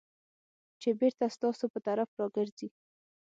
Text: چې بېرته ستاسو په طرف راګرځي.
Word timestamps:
چې 0.81 0.89
بېرته 0.99 1.25
ستاسو 1.35 1.65
په 1.73 1.79
طرف 1.87 2.09
راګرځي. 2.19 2.67